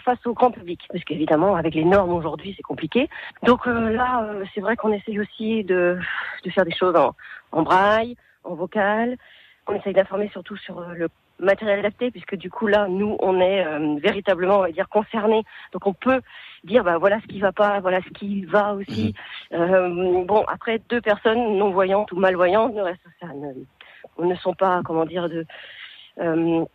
[0.03, 0.81] face au grand public.
[0.91, 3.07] Parce qu'évidemment, avec les normes aujourd'hui, c'est compliqué.
[3.43, 5.97] Donc là, c'est vrai qu'on essaye aussi de,
[6.43, 7.13] de faire des choses en,
[7.51, 9.17] en braille, en vocal.
[9.67, 11.09] On essaye d'informer surtout sur euh, le
[11.39, 15.43] matériel adapté, puisque du coup là, nous, on est euh, véritablement, on va dire, concernés.
[15.73, 16.21] Donc on peut
[16.63, 19.13] dire, bah voilà ce qui va pas, voilà ce qui va aussi.
[19.53, 24.81] Euh, bon, après, deux personnes non-voyantes ou malvoyantes ne, restent- ça ne, ne sont pas,
[24.85, 25.45] comment dire, de...
[26.19, 26.65] euh,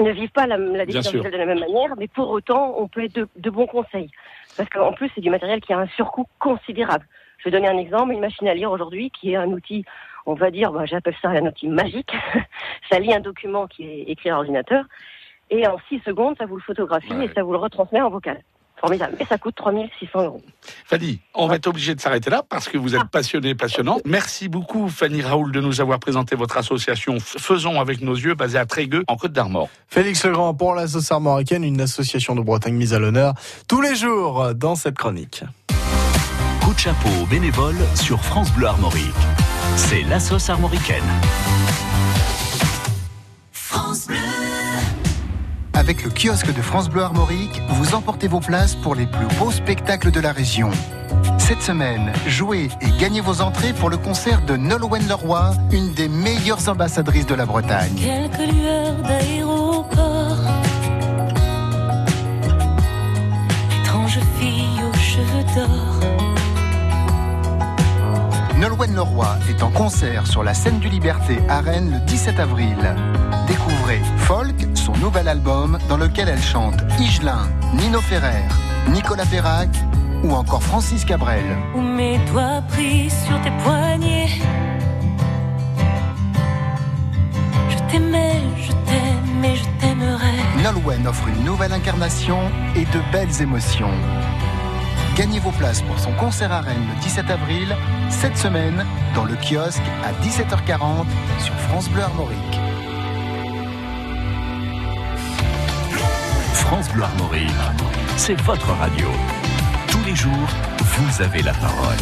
[0.00, 3.16] ne vivent pas la, la de la même manière, mais pour autant, on peut être
[3.16, 4.10] de, de bons conseils.
[4.56, 7.04] Parce qu'en plus, c'est du matériel qui a un surcoût considérable.
[7.38, 9.84] Je vais donner un exemple, une machine à lire aujourd'hui, qui est un outil,
[10.26, 12.12] on va dire, bah, j'appelle ça un outil magique.
[12.90, 14.84] ça lit un document qui est écrit à l'ordinateur,
[15.50, 18.42] et en six secondes, ça vous le photographie et ça vous le retransmet en vocal.
[18.80, 19.16] Formidable.
[19.18, 20.42] Et ça coûte 3600 euros.
[20.86, 24.02] Fanny, on va être obligé de s'arrêter là parce que vous êtes passionnée, passionnante.
[24.04, 28.58] Merci beaucoup Fanny Raoul de nous avoir présenté votre association Faisons avec nos yeux basée
[28.58, 29.68] à Trégueux en Côte d'Armor.
[29.88, 33.34] Félix Legrand pour la sauce armoricaine, une association de Bretagne mise à l'honneur
[33.66, 35.42] tous les jours dans cette chronique.
[36.62, 39.47] Coup de chapeau aux bénévoles sur France Bleu Armorique.
[39.78, 41.04] C'est la sauce armoricaine.
[43.52, 44.16] France Bleu.
[45.72, 49.52] Avec le kiosque de France Bleu Armorique, vous emportez vos places pour les plus beaux
[49.52, 50.70] spectacles de la région.
[51.38, 56.08] Cette semaine, jouez et gagnez vos entrées pour le concert de Nolwenn Leroy, une des
[56.08, 57.94] meilleures ambassadrices de la Bretagne.
[57.94, 60.38] Quelques lueurs d'aéroport.
[63.80, 66.17] Étrange fille aux cheveux d'or.
[68.58, 72.76] Nolwenn Leroy est en concert sur la scène du Liberté à Rennes le 17 avril.
[73.46, 78.42] Découvrez Folk, son nouvel album dans lequel elle chante Igelin, Nino Ferrer,
[78.88, 79.68] Nicolas Perrac
[80.24, 81.44] ou encore Francis Cabrel.
[81.76, 84.26] Où mes doigts pris sur tes poignets.
[87.70, 90.64] Je t'aimais, je t'aime et je t'aimerai.
[90.64, 92.40] Nolwenn offre une nouvelle incarnation
[92.74, 93.94] et de belles émotions.
[95.18, 97.76] Gagnez vos places pour son concert à Rennes le 17 avril,
[98.08, 101.06] cette semaine, dans le kiosque à 17h40
[101.40, 102.38] sur France Bleu Armorique.
[106.54, 107.50] France Bleu Armorique,
[108.16, 109.08] c'est votre radio.
[109.88, 111.96] Tous les jours, vous avez la parole.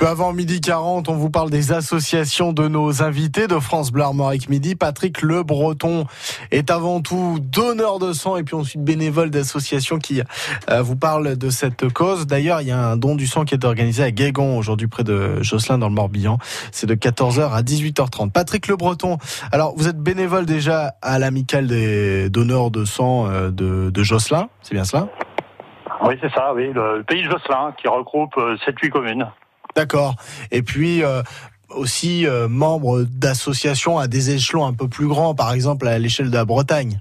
[0.00, 4.02] Peu avant midi 40, on vous parle des associations de nos invités de France Bleu
[4.02, 4.74] Armorique Midi.
[4.74, 6.06] Patrick Le Breton
[6.50, 10.22] est avant tout donneur de sang et puis ensuite bénévole d'associations qui
[10.70, 12.26] euh, vous parlent de cette cause.
[12.26, 15.04] D'ailleurs, il y a un don du sang qui est organisé à Guégon aujourd'hui près
[15.04, 16.38] de Josselin dans le Morbihan.
[16.72, 18.30] C'est de 14h à 18h30.
[18.30, 19.18] Patrick Le Breton,
[19.52, 24.48] alors vous êtes bénévole déjà à l'amicale des donneurs de sang euh, de, de Josselin,
[24.62, 25.08] c'est bien cela?
[26.06, 26.72] Oui, c'est ça, oui.
[26.72, 28.34] Le pays de Josselin qui regroupe
[28.66, 29.26] 7-8 communes.
[29.76, 30.14] D'accord.
[30.50, 31.22] Et puis euh,
[31.70, 36.30] aussi euh, membre d'associations à des échelons un peu plus grands, par exemple à l'échelle
[36.30, 37.00] de la Bretagne.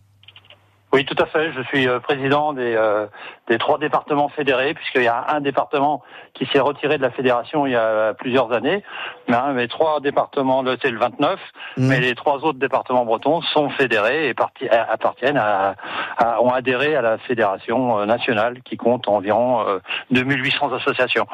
[0.92, 1.54] Oui, tout à fait.
[1.54, 3.06] Je suis euh, président des, euh,
[3.48, 6.02] des trois départements fédérés, puisqu'il y a un département
[6.34, 8.84] qui s'est retiré de la fédération il y a plusieurs années.
[9.28, 11.40] Mais, hein, mais trois départements, c'est le 29,
[11.78, 15.76] mais les trois autres départements bretons sont fédérés et parti- appartiennent à,
[16.18, 19.78] à- ont adhéré à la fédération nationale qui compte environ euh,
[20.10, 21.28] 2800 associations.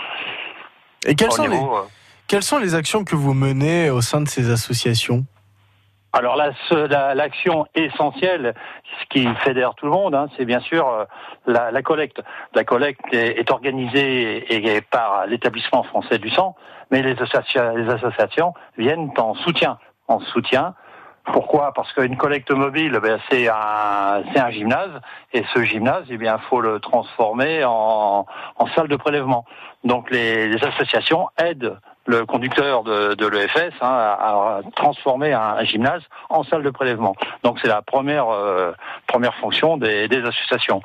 [1.06, 1.82] Et quelles sont, les, niveau,
[2.28, 5.26] quelles sont les actions que vous menez au sein de ces associations?
[6.14, 8.56] Alors la- l'action essentielle,
[9.02, 11.04] ce qui fédère tout le monde, hein, c'est bien sûr euh,
[11.46, 12.22] la, la collecte.
[12.54, 16.56] La collecte est, est organisée et, et par l'établissement français du sang,
[16.90, 19.78] mais les, associa- les associations viennent en soutien.
[20.08, 20.74] En soutien.
[21.26, 21.74] Pourquoi?
[21.74, 25.02] Parce qu'une collecte mobile, ben, c'est un, c'est un gymnase,
[25.34, 28.26] et ce gymnase, eh bien, faut le transformer en,
[28.58, 29.46] en salle de prélèvement.
[29.84, 33.88] Donc les, les associations aident le conducteur de, de l'EFS hein,
[34.20, 37.16] à transformer un, un gymnase en salle de prélèvement.
[37.44, 38.74] Donc c'est la première euh,
[39.08, 40.82] première fonction des, des associations.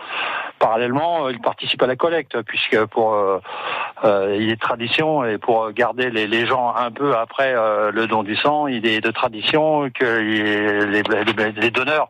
[0.59, 3.39] Parallèlement, euh, ils participent à la collecte puisque pour euh,
[4.05, 8.07] euh, il est tradition et pour garder les, les gens un peu après euh, le
[8.07, 12.09] don du sang, il est de tradition que les, les- les donneurs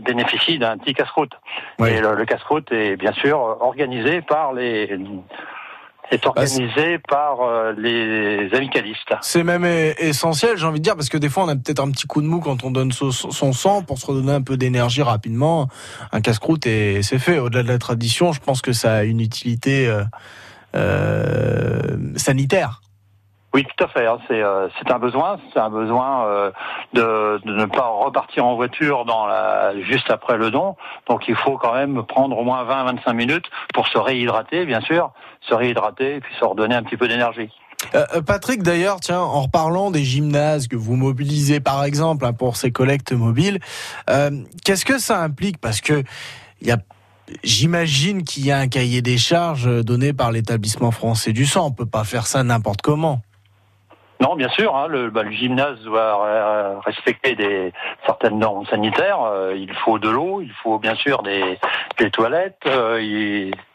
[0.00, 1.32] bénéficient d'un petit casse-croûte.
[1.88, 4.96] Et le, le casse-croûte est bien sûr organisé par les
[6.10, 9.14] est organisé par euh, les amicalistes.
[9.22, 11.80] C'est même e- essentiel, j'ai envie de dire, parce que des fois on a peut-être
[11.80, 14.42] un petit coup de mou quand on donne son, son sang pour se redonner un
[14.42, 15.68] peu d'énergie rapidement.
[16.12, 17.38] Un casse-croûte et c'est fait.
[17.38, 20.04] Au-delà de la tradition, je pense que ça a une utilité euh,
[20.74, 22.80] euh, sanitaire.
[23.58, 24.06] Oui, tout à fait.
[24.06, 24.18] hein.
[24.28, 26.52] C'est euh, c'est un besoin, c'est un besoin euh,
[26.92, 30.76] de, ne pas repartir en voiture dans la, juste après le don.
[31.08, 35.10] Donc il faut quand même prendre au moins 20-25 minutes pour se réhydrater, bien sûr,
[35.40, 37.50] se réhydrater et puis se redonner un petit peu d'énergie.
[37.96, 42.56] Euh, Patrick, d'ailleurs, tiens, en reparlant des gymnases que vous mobilisez, par exemple, hein, pour
[42.56, 43.58] ces collectes mobiles,
[44.64, 45.58] qu'est-ce que ça implique?
[45.58, 46.04] Parce que
[47.42, 51.66] j'imagine qu'il y a un cahier des charges donné par l'établissement français du sang.
[51.66, 53.20] On peut pas faire ça n'importe comment.
[54.20, 57.72] Non, bien sûr, hein, le, bah, le gymnase doit euh, respecter
[58.04, 59.22] certaines normes sanitaires.
[59.22, 61.58] Euh, il faut de l'eau, il faut bien sûr des,
[62.10, 62.66] toilettes.
[62.66, 63.72] euh, et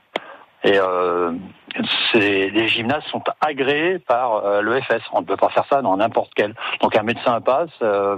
[2.13, 5.01] les gymnases sont agréés par l'EFS.
[5.11, 6.55] On ne peut pas faire ça dans n'importe quel.
[6.81, 7.71] Donc un médecin passe,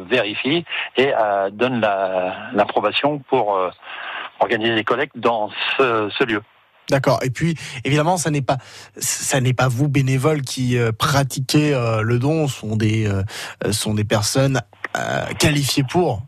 [0.07, 0.63] vérifie
[0.97, 1.11] et
[1.51, 3.57] donne la- l'approbation pour
[4.39, 6.41] organiser des collectes dans ce lieu.
[6.89, 7.19] D'accord.
[7.23, 8.57] Et puis, évidemment, ça n'est pas,
[8.97, 12.47] ça n'est pas vous bénévoles qui euh, pratiquez euh, le don.
[12.47, 14.61] Ce sont des, euh, sont des personnes
[14.95, 16.23] euh, qualifiées pour.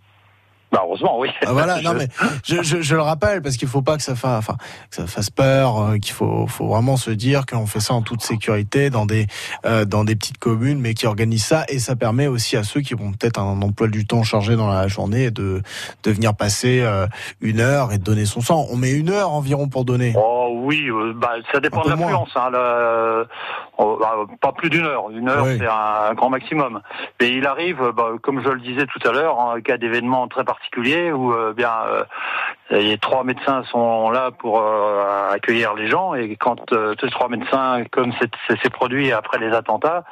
[0.71, 1.30] Bah heureusement, oui.
[1.45, 2.08] Ah, voilà, non Je- mais
[2.43, 4.56] je, je, je le rappelle parce qu'il faut pas que ça fasse, enfin,
[4.89, 8.01] que ça fasse peur, euh, qu'il faut, faut vraiment se dire qu'on fait ça en
[8.01, 9.27] toute sécurité dans des,
[9.65, 12.82] euh, dans des petites communes, mais qui organisent ça et ça permet aussi à ceux
[12.82, 15.62] qui ont peut-être un emploi du temps chargé dans la journée de,
[16.03, 17.08] de venir passer euh,
[17.39, 18.65] une heure et de donner son sang.
[18.69, 20.13] On met une heure environ pour donner.
[20.17, 22.30] Oh oui, bah, ça dépend de l'affluence.
[22.36, 23.25] Hein, bah,
[24.41, 25.10] pas plus d'une heure.
[25.12, 25.58] Une heure, Oui.
[25.60, 26.82] c'est un, grand maximum.
[27.21, 30.43] Mais il arrive, bah, comme je le disais tout à l'heure, en cas d'événements très
[30.58, 32.04] particuliers où euh, bien euh,
[32.72, 36.58] les trois médecins sont là pour euh, accueillir les gens et quand
[37.02, 40.04] ces trois médecins, comme c'est produit après les attentats,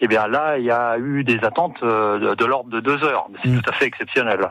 [0.00, 3.26] eh bien là, il y a eu des attentes de, de l'ordre de deux heures.
[3.42, 3.60] C'est Mm.
[3.60, 4.50] tout à fait exceptionnel.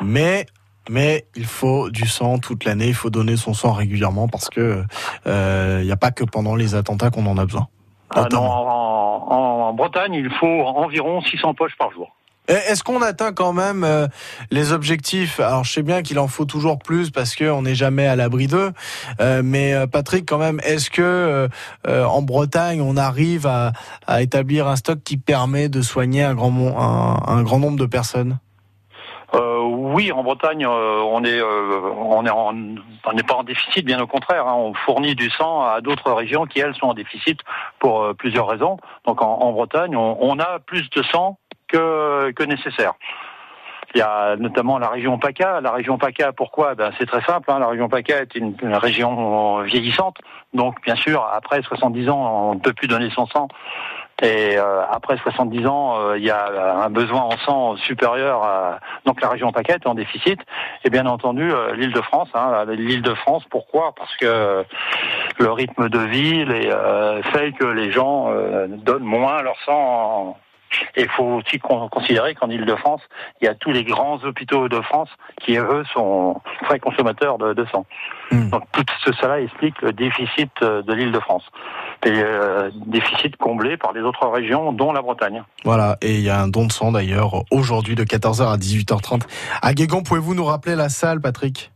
[0.00, 0.46] Mais
[0.90, 2.88] mais il faut du sang toute l'année.
[2.88, 4.84] Il faut donner son sang régulièrement parce que
[5.26, 7.68] il n'y a pas que pendant les attentats qu'on en a besoin.
[8.14, 12.10] Ah non, en Bretagne, il faut environ 600 poches par jour.
[12.48, 14.06] Et Est-ce qu'on atteint quand même euh,
[14.50, 15.38] les objectifs?
[15.38, 18.46] Alors je sais bien qu'il en faut toujours plus parce qu'on n'est jamais à l'abri
[18.46, 18.72] d'eux.
[19.20, 21.48] Euh, mais euh, Patrick, quand même, est-ce que euh,
[21.86, 23.72] euh, en Bretagne on arrive à,
[24.06, 27.86] à établir un stock qui permet de soigner un grand, un, un grand nombre de
[27.86, 28.38] personnes?
[29.34, 34.00] Euh, oui, en Bretagne, euh, on est, euh, on on n'est pas en déficit, bien
[34.00, 34.46] au contraire.
[34.46, 34.54] hein.
[34.56, 37.38] on fournit du sang à d'autres régions qui elles sont en déficit
[37.78, 38.78] pour euh, plusieurs raisons.
[39.06, 42.94] Donc en, en Bretagne, on, on a plus de sang que, nécessaire.
[43.94, 45.60] Il y a notamment la région PACA.
[45.62, 46.74] La région PACA, pourquoi?
[46.74, 47.50] Ben, C'est très simple.
[47.50, 47.58] hein.
[47.58, 50.18] La région PACA est une, région vieillissante.
[50.52, 53.48] Donc, bien sûr, après 70 ans, on ne peut plus donner son sang.
[54.20, 58.42] Et euh, après 70 ans, euh, il y a un besoin en sang supérieur.
[58.42, 58.80] À...
[59.06, 60.40] Donc, la région PACA est en déficit.
[60.84, 62.28] Et bien entendu, euh, l'Île-de-France.
[62.34, 63.94] Hein, L'Île-de-France, pourquoi?
[63.96, 64.64] Parce que
[65.38, 66.44] le rythme de vie
[67.32, 68.32] fait que les gens
[68.68, 70.36] donnent moins leur sang en,
[70.96, 73.00] et il faut aussi con- considérer qu'en Ile-de-France,
[73.40, 75.08] il y a tous les grands hôpitaux de France
[75.40, 77.86] qui, eux, sont très consommateurs de, de sang.
[78.30, 81.44] Donc tout ce- cela explique le déficit euh, de l'Île-de-France.
[82.04, 85.42] Et euh, déficit comblé par les autres régions, dont la Bretagne.
[85.64, 89.22] Voilà, et il y a un don de sang d'ailleurs aujourd'hui de 14h à 18h30
[89.62, 90.02] à Guégon.
[90.02, 91.72] Pouvez-vous nous rappeler la salle, Patrick?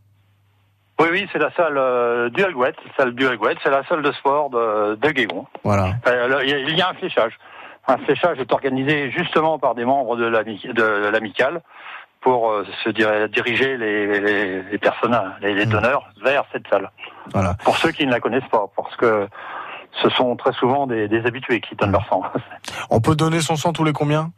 [0.99, 3.25] Oui, oui, c'est la salle euh, du Alguette, salle du
[3.63, 5.45] c'est la salle de sport de, de Guégon.
[5.63, 5.95] Voilà.
[6.07, 7.33] Euh, là, Il y a- il y a un fléchage.
[7.87, 11.61] Un fléchage est organisé justement par des membres de l'ami- de l'amicale
[12.21, 16.89] pour euh, se dir- diriger les, les, les personnes, les, les donneurs vers cette salle.
[17.33, 17.55] Voilà.
[17.65, 19.27] Pour ceux qui ne la connaissent pas, parce que
[20.01, 22.23] ce sont très souvent des, des habitués qui donnent leur sang.
[22.89, 24.31] On peut donner son sang tous les combien?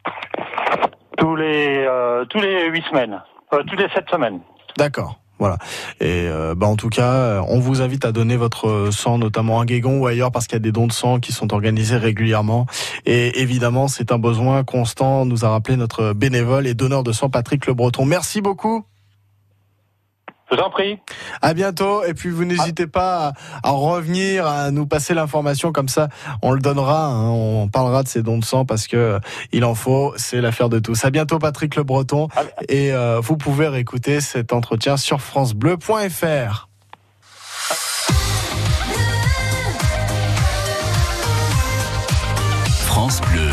[1.16, 3.22] Tous les euh, tous les huit semaines,
[3.54, 4.40] euh, tous les sept semaines.
[4.76, 5.16] D'accord.
[5.38, 5.58] Voilà.
[6.00, 9.60] Et euh, bah en tout cas, euh, on vous invite à donner votre sang, notamment
[9.60, 11.96] à Guégon ou ailleurs, parce qu'il y a des dons de sang qui sont organisés
[11.96, 12.66] régulièrement.
[13.04, 15.26] Et évidemment, c'est un besoin constant.
[15.26, 18.04] Nous a rappelé notre bénévole et donneur de sang, Patrick Le Breton.
[18.04, 18.84] Merci beaucoup.
[20.50, 20.98] Je vous en prie.
[21.42, 22.04] À bientôt.
[22.04, 23.28] Et puis vous n'hésitez pas
[23.62, 26.08] à, à revenir, à nous passer l'information comme ça.
[26.42, 27.06] On le donnera.
[27.06, 27.30] hein.
[27.30, 29.18] on parlera de ces dons de sang parce que euh,
[29.52, 30.12] il en faut.
[30.16, 31.04] C'est l'affaire de tous.
[31.04, 32.28] À bientôt, Patrick Le Breton.
[32.68, 36.68] Et euh, vous pouvez réécouter cet entretien sur francebleu.fr.
[42.86, 43.45] France Bleu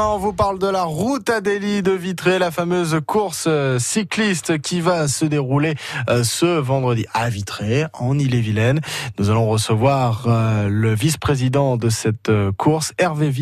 [0.00, 4.80] On vous parle de la route Adélie de Vitré, la fameuse course euh, cycliste qui
[4.80, 5.74] va se dérouler
[6.08, 8.80] euh, ce vendredi à Vitré, en Ille-et-Vilaine.
[9.18, 13.32] Nous allons recevoir euh, le vice-président de cette course, Hervé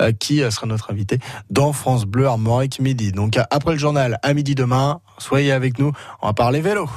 [0.00, 1.18] euh, qui sera notre invité
[1.50, 3.12] dans France Bleu Armorique Midi.
[3.12, 6.88] Donc, après le journal, à midi demain, soyez avec nous, on va parler vélo.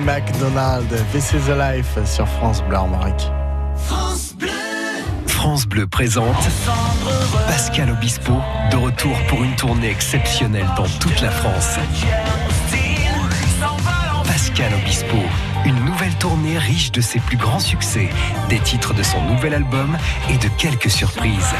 [0.00, 3.30] L'écossaise Amy McDonald, This is a Life sur France Bleu Armorique.
[5.26, 6.36] France Bleu présente
[7.46, 8.34] Pascal Obispo
[8.70, 11.78] de retour pour une tournée exceptionnelle dans toute la France.
[14.26, 15.16] Pascal Obispo,
[15.64, 18.08] une nouvelle tournée riche de ses plus grands succès,
[18.48, 19.96] des titres de son nouvel album
[20.28, 21.54] et de quelques surprises.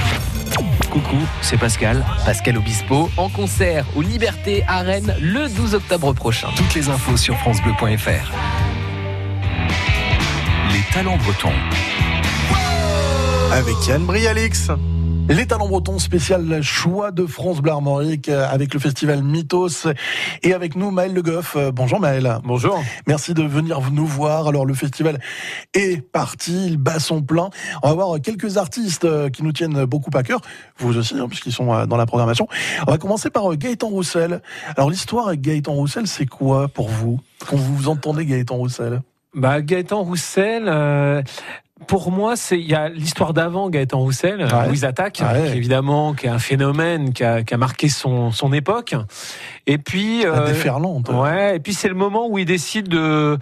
[0.91, 6.49] Coucou, c'est Pascal, Pascal Obispo, en concert aux Libertés à Rennes le 12 octobre prochain.
[6.57, 8.32] Toutes les infos sur francebleu.fr.
[10.72, 11.53] Les talents bretons.
[13.53, 14.70] Avec Yann Brialix.
[15.31, 19.87] Les talents bretons spécial choix de France Bleu Armorique euh, avec le festival Mythos
[20.43, 21.55] et avec nous Maël Le Goff.
[21.55, 22.39] Euh, Bonjour Maël.
[22.43, 22.83] Bonjour.
[23.07, 24.49] Merci de venir nous voir.
[24.49, 25.20] Alors le festival
[25.72, 27.51] est parti, il bat son plein.
[27.85, 30.41] On va voir quelques artistes euh, qui nous tiennent beaucoup à cœur,
[30.78, 32.49] vous aussi hein, puisqu'ils sont dans la programmation.
[32.89, 34.43] On va commencer par Gaëtan Roussel.
[34.76, 37.20] Alors l'histoire avec Gaëtan Roussel, c'est quoi pour vous?
[37.49, 39.01] Quand vous entendez Gaëtan Roussel?
[39.33, 40.64] Bah, Gaëtan Roussel.
[40.66, 41.22] euh,
[41.87, 44.68] pour moi, c'est il y a l'histoire d'avant Gaëtan Roussel, Ouais.
[44.68, 45.51] Louise Attaque, Ouais.
[45.51, 48.95] qui, évidemment, qui est un phénomène qui a, qui a marqué son, son époque.
[49.66, 51.09] Et puis, La déferlante.
[51.09, 51.57] ouais.
[51.57, 53.39] Et puis c'est le moment où il décide de,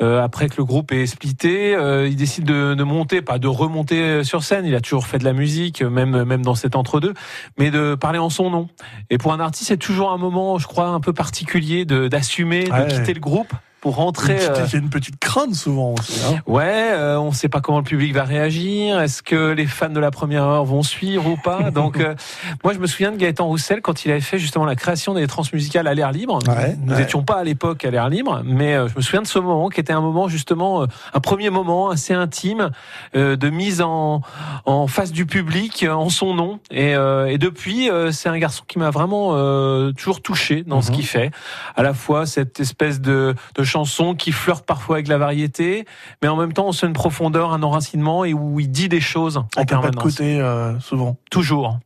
[0.00, 3.48] euh, après que le groupe est splitté, euh, il décide de, de monter, pas de
[3.48, 4.64] remonter sur scène.
[4.66, 7.14] Il a toujours fait de la musique, même même dans cet entre-deux,
[7.58, 8.68] mais de parler en son nom.
[9.10, 12.70] Et pour un artiste, c'est toujours un moment, je crois, un peu particulier de d'assumer,
[12.72, 12.86] Ouais.
[12.86, 13.52] de quitter le groupe
[13.82, 14.38] pour rentrer.
[14.40, 16.18] Euh, Il y a une petite crainte souvent aussi.
[16.24, 16.38] hein.
[16.46, 19.00] Ouais, euh, on ne sait pas comment le public va réagir.
[19.00, 21.70] Est-ce que les fans de la première heure vont suivre ou pas?
[21.74, 22.14] Donc, euh,
[22.62, 25.26] moi, je me souviens de Gaëtan Roussel quand il avait fait justement la création des
[25.26, 26.38] transmusicales à l'air libre.
[26.48, 27.00] Ouais, Nous ouais.
[27.02, 29.68] n'étions pas à l'époque à l'air libre, mais euh, je me souviens de ce moment
[29.68, 32.70] qui était un moment justement, euh, un premier moment assez intime
[33.16, 34.22] euh, de mise en,
[34.64, 36.60] en face du public, euh, en son nom.
[36.70, 40.82] Et, euh, et depuis, euh, c'est un garçon qui m'a vraiment euh, toujours touché dans
[40.82, 40.96] ce Mhm.
[40.96, 41.30] qu'il fait.
[41.74, 45.86] À la fois cette espèce de, de chanson qui flirte parfois avec la variété,
[46.20, 49.00] mais en même temps on sent une profondeur, un enracinement et où il dit des
[49.00, 50.02] choses en un pas de permanence.
[50.02, 51.16] côté euh, souvent.
[51.30, 51.78] Toujours.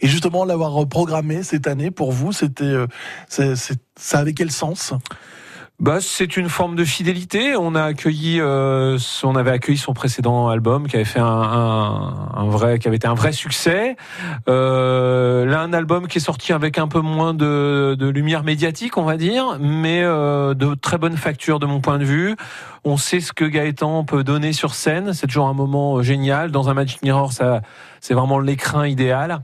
[0.00, 2.86] Et justement, l'avoir programmé cette année pour vous, c'était, euh,
[3.28, 4.94] ça avait quel sens?
[5.80, 7.56] Bah, c'est une forme de fidélité.
[7.56, 12.28] On a accueilli, euh, on avait accueilli son précédent album qui avait fait un, un,
[12.34, 13.96] un vrai, qui avait été un vrai succès.
[14.46, 18.98] Euh, là, un album qui est sorti avec un peu moins de, de lumière médiatique,
[18.98, 22.36] on va dire, mais euh, de très bonne facture de mon point de vue.
[22.84, 25.14] On sait ce que Gaëtan peut donner sur scène.
[25.14, 26.50] C'est toujours un moment euh, génial.
[26.50, 27.62] Dans un Magic Mirror, ça,
[28.02, 29.40] c'est vraiment l'écrin idéal.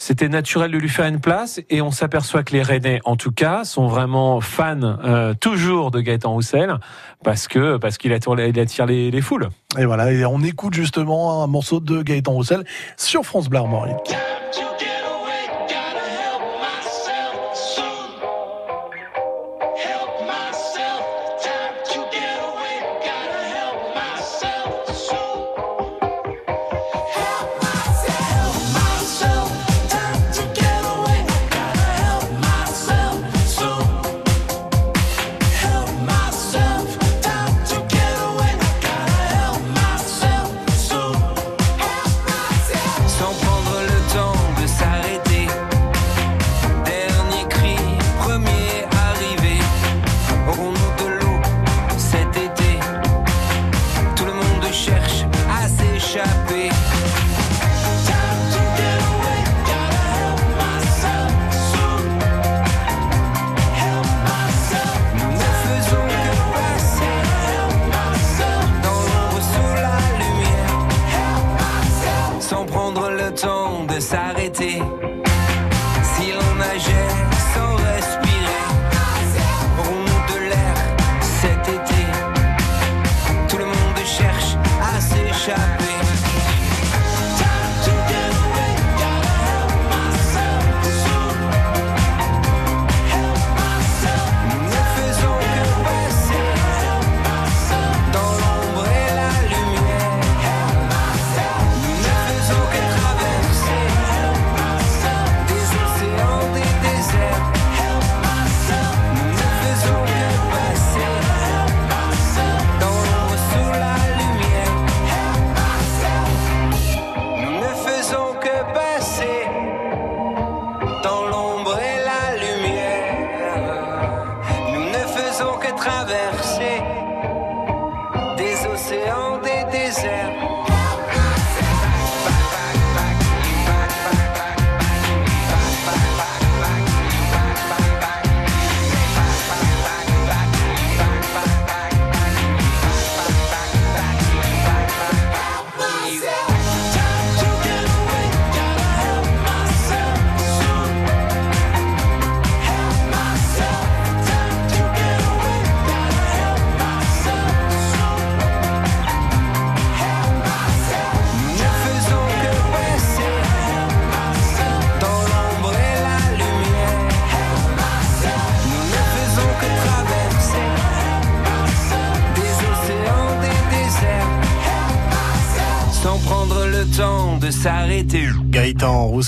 [0.00, 3.32] C'était naturel de lui faire une place et on s'aperçoit que les Rennais, en tout
[3.32, 6.76] cas, sont vraiment fans euh, toujours de Gaëtan Roussel
[7.24, 9.48] parce que parce qu'il attire, il attire les, les foules.
[9.76, 12.64] Et voilà, et on écoute justement un morceau de Gaëtan Roussel
[12.96, 14.14] sur France Armorique.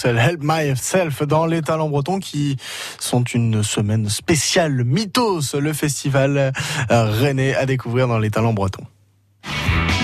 [0.01, 2.57] Roussel, Help Myself dans les talents bretons qui
[2.99, 6.53] sont une semaine spéciale Mythos, le festival
[6.91, 8.85] euh, René à découvrir dans les talents bretons.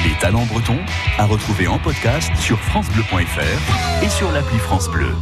[0.05, 0.80] Les talents bretons
[1.16, 5.14] à retrouver en podcast sur francebleu.fr et sur l'appli France Bleu.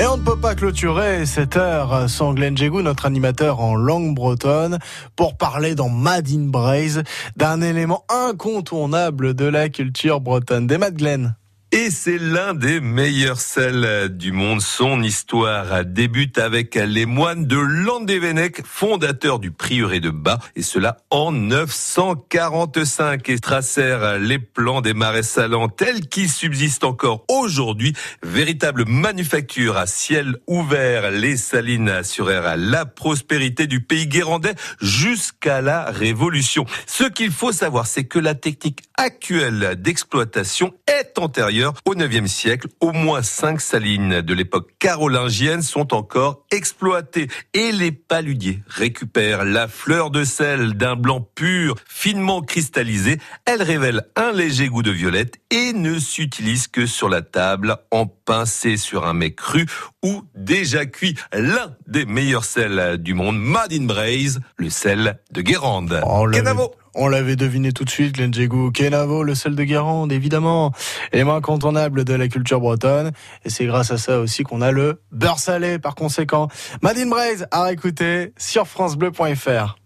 [0.00, 4.14] Et on ne peut pas clôturer cette heure sans Glenn Jégou, notre animateur en langue
[4.14, 4.78] bretonne,
[5.16, 7.02] pour parler dans Mad in Braise
[7.36, 10.68] d'un élément incontournable de la culture bretonne.
[10.68, 11.34] Des Mad Glenn?
[11.76, 14.60] Et c'est l'un des meilleurs sels du monde.
[14.60, 20.98] Son histoire débute avec les moines de Landévennec, fondateurs du prieuré de Bas, et cela
[21.10, 27.92] en 945, et tracèrent les plans des marais salants tels qu'ils subsistent encore aujourd'hui.
[28.22, 35.86] Véritable manufacture à ciel ouvert, les salines assurèrent la prospérité du pays guérandais jusqu'à la
[35.86, 36.66] Révolution.
[36.86, 42.68] Ce qu'il faut savoir, c'est que la technique actuelle d'exploitation est antérieure au 9e siècle.
[42.80, 49.68] Au moins cinq salines de l'époque carolingienne sont encore exploitées et les paludiers récupèrent la
[49.68, 53.18] fleur de sel d'un blanc pur, finement cristallisé.
[53.44, 58.06] Elle révèle un léger goût de violette et ne s'utilise que sur la table en
[58.06, 59.66] pincé sur un mets cru
[60.02, 61.16] ou déjà cuit.
[61.32, 66.00] L'un des meilleurs sels du monde, Mad in Braise, le sel de Guérande.
[66.32, 66.74] Kenavo.
[66.94, 68.70] On l'avait deviné tout de suite, Glenn Jégou.
[68.70, 70.72] Kenavo, le sel de Guérande, évidemment.
[71.12, 73.10] Élément incontournable de la culture bretonne.
[73.44, 76.48] Et c'est grâce à ça aussi qu'on a le beurre salé, par conséquent.
[76.82, 79.76] Madine Braise à réécouter sur FranceBleu.fr.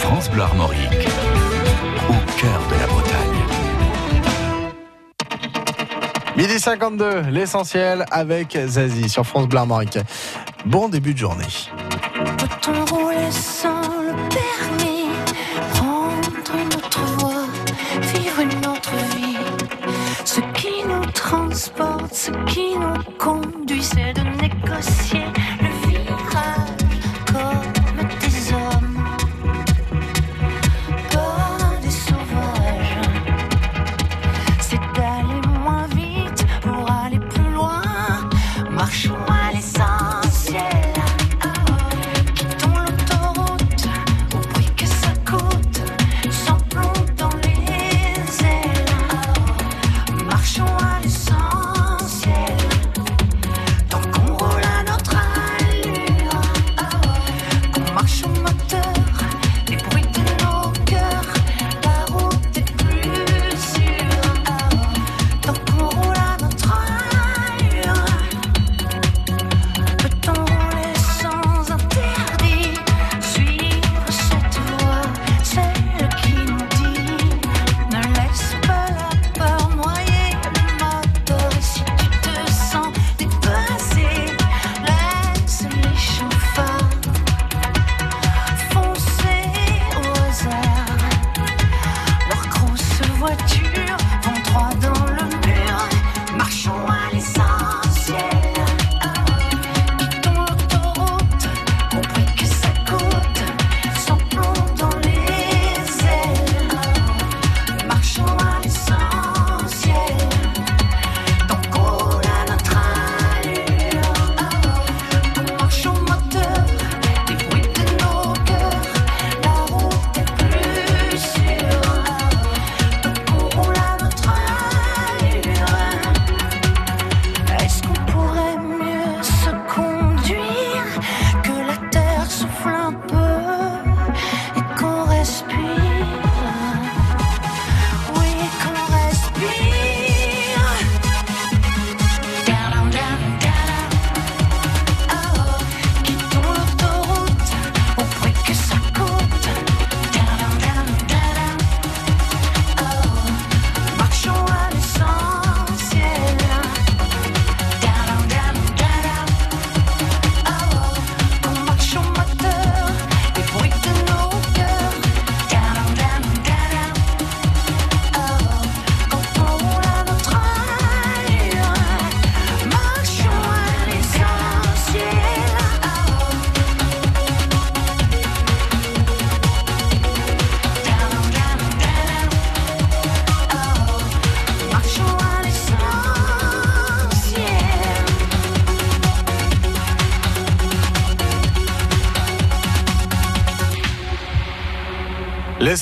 [0.00, 1.08] France Bleu Armorique,
[2.08, 3.26] au cœur de la Bretagne.
[6.36, 9.98] Midi 52, l'essentiel avec Zazie sur France Bleu Armorique.
[10.66, 11.44] Bon début de journée.
[22.12, 25.24] Ce qui nous conduit, c'est de négocier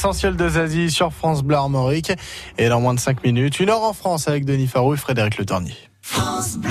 [0.05, 2.13] L'essentiel de Zazie sur France Bleu Armorique.
[2.59, 5.39] Et dans moins de 5 minutes, une heure en France avec Denis Farou et Frédéric
[5.39, 5.75] Le Tornier.
[6.03, 6.71] France Bleu.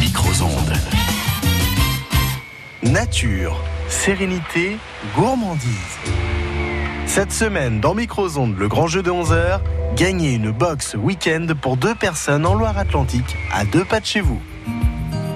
[0.00, 0.72] Microzonde.
[2.82, 4.76] Nature, sérénité,
[5.14, 5.70] gourmandise.
[7.06, 9.60] Cette semaine, dans Microzonde, le grand jeu de 11h,
[9.94, 14.42] gagnez une box week-end pour deux personnes en Loire-Atlantique, à deux pas de chez vous.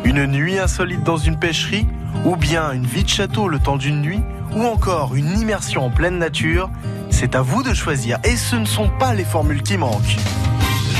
[0.02, 1.86] Une nuit insolite dans une pêcherie,
[2.24, 4.20] ou bien une vie de château le temps d'une nuit,
[4.54, 6.70] ou encore une immersion en pleine nature,
[7.10, 10.16] c'est à vous de choisir et ce ne sont pas les formules qui manquent.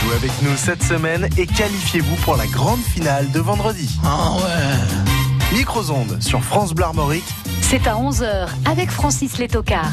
[0.02, 3.98] Jouez avec nous cette semaine et qualifiez-vous pour la grande finale de vendredi.
[4.04, 7.28] Ah ouais Microzonde sur France Bleu Armorique.
[7.60, 9.92] C'est à 11h avec Francis Létocard.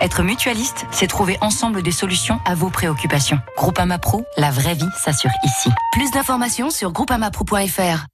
[0.00, 3.38] Être mutualiste, c'est trouver ensemble des solutions à vos préoccupations.
[3.56, 5.68] Groupama Pro, la vraie vie s'assure ici.
[5.92, 8.06] Plus d'informations sur groupamapro.fr.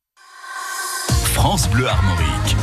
[1.33, 2.57] France Bleu Armorique.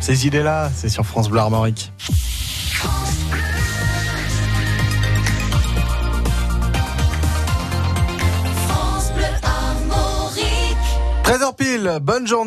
[0.00, 1.92] Ces idées-là, c'est sur France Bleu Armorique.
[8.78, 10.76] France Bleu Armorique.
[11.24, 12.46] 13h pile, bonne journée.